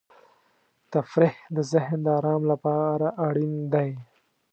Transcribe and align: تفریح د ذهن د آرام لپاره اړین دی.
تفریح 0.93 1.35
د 1.55 1.57
ذهن 1.71 1.97
د 2.03 2.07
آرام 2.17 2.41
لپاره 2.51 3.07
اړین 3.27 3.53
دی. 3.73 3.89